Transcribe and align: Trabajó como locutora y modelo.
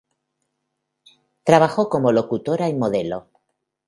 Trabajó 1.43 1.87
como 1.87 2.11
locutora 2.11 2.67
y 2.67 2.73
modelo. 2.73 3.27